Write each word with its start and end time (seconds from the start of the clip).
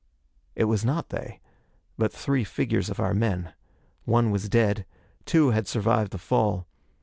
It 0.55 0.63
was 0.63 0.83
not 0.83 1.09
they, 1.09 1.41
but 1.95 2.11
three 2.11 2.43
figures 2.43 2.89
of 2.89 2.99
our 2.99 3.13
men. 3.13 3.53
One 4.05 4.31
was 4.31 4.49
dead. 4.49 4.87
Two 5.27 5.51
had 5.51 5.67
survived 5.67 6.09
the 6.11 6.17
fall. 6.17 6.65